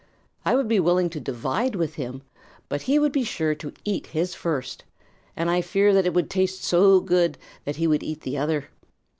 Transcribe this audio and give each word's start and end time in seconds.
I 0.43 0.55
would 0.55 0.67
be 0.67 0.79
willing 0.79 1.11
to 1.11 1.19
divide 1.19 1.75
with 1.75 1.93
him, 1.93 2.23
but 2.69 2.81
he 2.81 2.97
would 2.97 3.11
be 3.11 3.23
sure 3.23 3.53
to 3.53 3.71
eat 3.85 4.07
his 4.07 4.33
first, 4.33 4.83
and 5.37 5.47
I 5.47 5.61
fear 5.61 5.93
that 5.93 6.07
it 6.07 6.13
would 6.15 6.27
taste 6.27 6.63
so 6.63 6.99
good 6.99 7.37
that 7.65 7.75
he 7.75 7.85
would 7.85 8.01
eat 8.01 8.21
the 8.21 8.35
other. 8.39 8.69